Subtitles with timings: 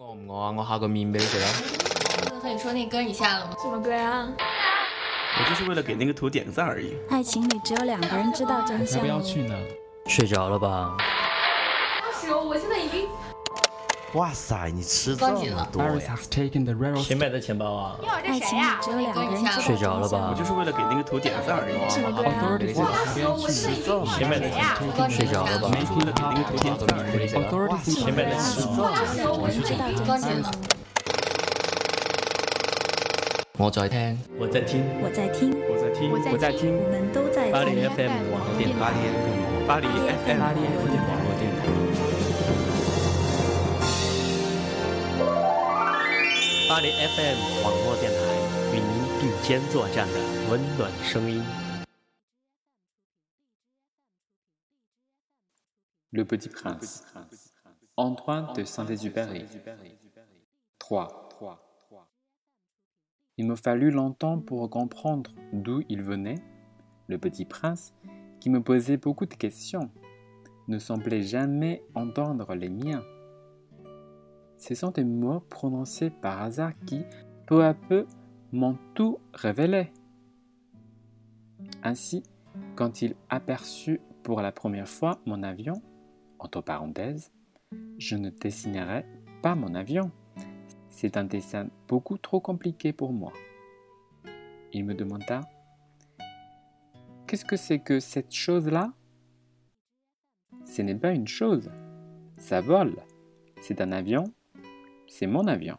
[0.00, 0.54] 饿唔饿啊？
[0.56, 1.48] 我下个面俾你食啊！
[2.40, 3.56] 和你说那歌你下了吗？
[3.60, 4.28] 什么歌啊？
[5.40, 6.94] 我就是为了给那个图点个赞而已。
[7.10, 8.98] 爱情里只有两个人知道真相。
[8.98, 9.56] 要不要去呢？
[10.06, 10.96] 睡着了吧？
[11.00, 13.08] 二十，我现在已经
[14.14, 16.16] 哇塞，你吃这么多呀！
[16.96, 17.98] 谁买的钱包啊？
[18.02, 20.30] 哟，这谁呀、只有两个人睡着了吧？
[20.32, 21.76] 我就是为了给那个图点赞而已。
[22.80, 24.06] 哇塞，你吃这？
[24.06, 24.64] 谁买的钱？
[25.10, 25.68] 睡着了吧？
[25.68, 27.36] 没给那个点赞而已。
[27.68, 28.64] 哇塞，谁买的钱？
[30.40, 30.48] 的？
[33.58, 37.52] 我在听，我在听，我在听，我在听，我在听，我们都在听。
[37.52, 38.80] 巴黎 FM 网络电台，
[39.68, 39.84] 巴黎
[40.24, 41.37] FM 网络。
[46.67, 48.21] 巴黎 FM 网络电台
[48.73, 51.43] 与您并肩作战的温暖声音。
[56.11, 57.03] Le Petit Prince.
[57.97, 59.45] Antoine de Saint-Exupéry.
[60.79, 61.23] 3.
[63.37, 66.39] Il me fallut longtemps pour comprendre d'où il venait,
[67.07, 67.93] le petit prince,
[68.39, 69.89] qui me posait beaucoup de questions,
[70.67, 73.03] ne semblait jamais entendre les miens.
[74.58, 77.02] Ce sont des mots prononcés par hasard qui,
[77.46, 78.06] peu à peu,
[78.52, 79.92] m'ont tout révélé.
[81.82, 82.24] Ainsi,
[82.74, 85.80] quand il aperçut pour la première fois mon avion,
[86.40, 87.32] entre parenthèses,
[87.98, 89.06] je ne dessinerai
[89.42, 90.10] pas mon avion.
[90.90, 93.32] C'est un dessin beaucoup trop compliqué pour moi.
[94.72, 95.40] Il me demanda
[97.26, 98.92] Qu'est-ce que c'est que cette chose-là?
[100.64, 101.70] Ce n'est pas une chose.
[102.36, 102.96] Ça vole.
[103.60, 104.24] C'est un avion.
[105.08, 105.78] C'est mon avion.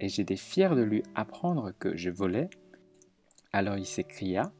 [0.00, 2.48] Et j'étais fier de lui apprendre que je volais.
[3.52, 4.50] Alors il s'écria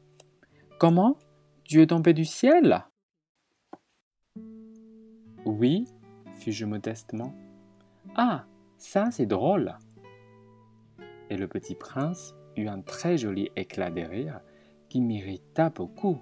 [0.79, 1.17] Comment?
[1.63, 2.85] Tu es tombé du ciel
[5.45, 5.85] Oui,
[6.39, 7.33] fis-je modestement.
[8.15, 8.45] Ah,
[8.77, 9.75] ça c'est drôle.
[11.29, 14.39] Et le petit prince eut un très joli éclat de rire
[14.87, 16.19] qui m'irrita beaucoup.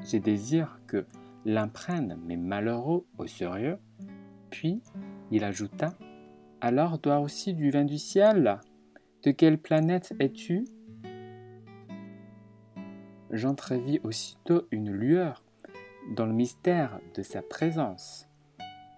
[0.00, 1.06] Je désire que
[1.44, 3.78] l'un prenne mes malheureux au sérieux.
[4.50, 4.82] Puis
[5.30, 5.94] il ajouta
[6.60, 8.60] Alors toi aussi du vin du ciel
[9.24, 10.64] De quelle planète es-tu?
[13.30, 15.44] J'entrevis aussitôt une lueur
[16.16, 18.26] dans le mystère de sa présence.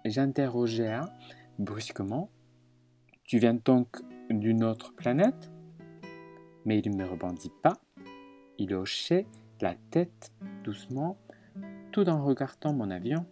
[0.05, 1.01] J'interrogeai
[1.59, 2.31] brusquement
[3.25, 3.97] Tu viens donc
[4.31, 5.51] d'une autre planète?
[6.65, 7.81] Mais il ne me répondit pas.
[8.59, 9.27] Il hochait
[9.61, 11.17] la tête doucement
[11.91, 13.27] tout en regardant mon avion.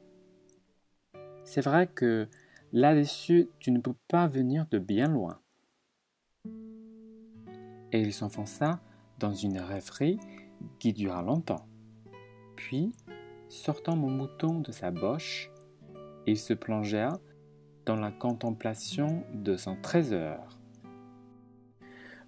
[1.44, 2.28] C'est vrai que
[2.73, 5.41] là-dessus, tu ne peux pas venir de bien loin.
[7.93, 8.81] Et il s'enfonça
[9.19, 10.19] dans une rêverie
[10.78, 11.67] qui dura longtemps.
[12.57, 12.93] Puis,
[13.49, 15.51] sortant mon mouton de sa boche,
[16.27, 17.19] il se plongea
[17.87, 20.59] dans la contemplation de son trésor.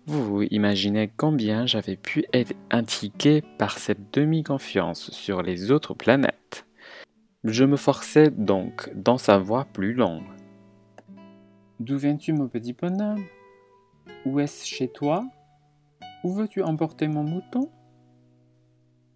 [0.06, 6.66] Vous vous imaginez combien j'avais pu être intrigué par cette demi-confiance sur les autres planètes.
[7.44, 10.22] Je me forçais donc d'en savoir plus long.
[11.78, 13.24] D'où viens-tu, mon petit bonhomme?
[14.26, 15.26] Où est-ce chez toi?
[16.22, 17.70] Où veux-tu emporter mon mouton?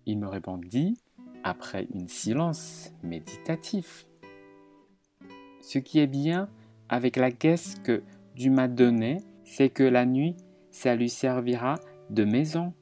[0.06, 0.96] Il me répondit,
[1.42, 4.06] après un silence méditatif.
[5.60, 6.48] Ce qui est bien
[6.88, 8.02] avec la caisse que
[8.36, 10.34] tu m'as donnée, c'est que la nuit,
[10.70, 11.74] ça lui servira
[12.08, 12.72] de maison.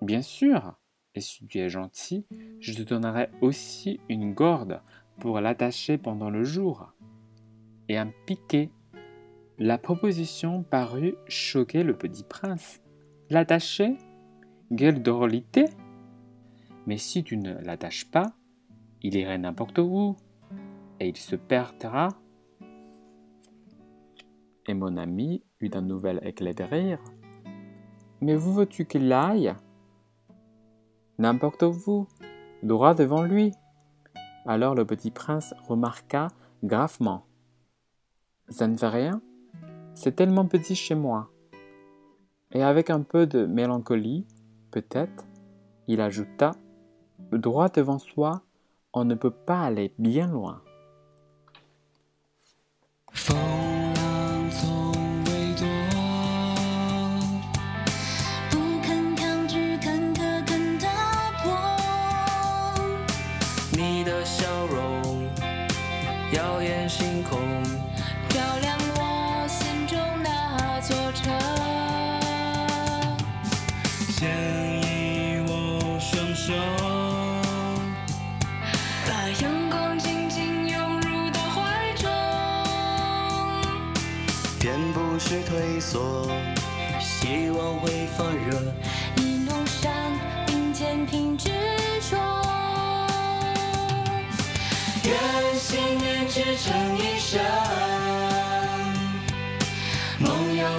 [0.00, 0.78] Bien sûr,
[1.14, 2.26] et si tu es gentil,
[2.60, 4.80] je te donnerai aussi une corde
[5.18, 6.92] pour l'attacher pendant le jour.
[7.88, 8.70] Et un piquet.
[9.58, 12.82] La proposition parut choquer le petit prince.
[13.30, 13.96] L'attacher?
[14.76, 15.66] Quelle drôlité
[16.86, 18.32] Mais si tu ne l'attaches pas,
[19.02, 20.16] il irait n'importe où,
[20.98, 22.08] et il se perdra.
[24.66, 26.98] Et mon ami eut un nouvel éclat de rire.
[28.20, 29.54] Mais où veux-tu qu'il aille?
[31.18, 32.08] N'importe où,
[32.62, 33.52] droit devant lui.
[34.46, 36.28] Alors le petit prince remarqua
[36.64, 37.26] gravement.
[38.48, 39.22] Ça ne fait rien,
[39.94, 41.30] c'est tellement petit chez moi.
[42.52, 44.26] Et avec un peu de mélancolie,
[44.70, 45.24] peut-être,
[45.86, 46.52] il ajouta
[47.32, 48.42] Droit devant soi,
[48.92, 50.63] on ne peut pas aller bien loin.
[64.24, 65.28] 笑容，
[66.32, 67.38] 耀眼星空，
[68.30, 71.30] 照亮我心中那座城。
[74.16, 74.30] 牵
[74.82, 76.54] 引我双手，
[79.06, 82.10] 把阳光紧紧拥入到怀中，
[84.58, 86.26] 便不是退缩，
[86.98, 87.93] 希望会。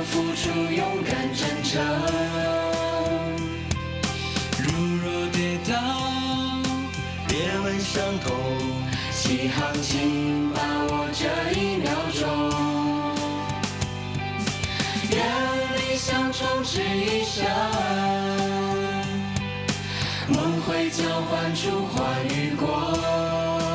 [0.05, 1.81] 付出勇敢真诚。
[4.59, 4.65] 如
[5.03, 5.73] 若跌倒，
[7.27, 8.33] 别问伤痛，
[9.11, 10.59] 起航请把
[10.89, 11.25] 握这
[11.59, 12.21] 一秒钟。
[15.11, 15.17] 愿
[15.75, 17.45] 理想充斥一生，
[20.29, 21.95] 梦会交换出花
[22.29, 23.74] 与果。